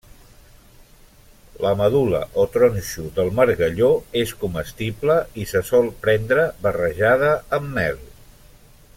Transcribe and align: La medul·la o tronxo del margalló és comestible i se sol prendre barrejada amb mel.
La 1.63 1.73
medul·la 1.81 2.21
o 2.43 2.45
tronxo 2.55 3.03
del 3.19 3.29
margalló 3.39 3.89
és 4.21 4.33
comestible 4.45 5.17
i 5.43 5.47
se 5.51 5.63
sol 5.71 5.91
prendre 6.07 6.47
barrejada 6.65 7.29
amb 7.59 7.71
mel. 7.77 8.01